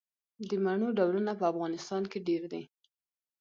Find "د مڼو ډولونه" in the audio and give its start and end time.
0.49-1.31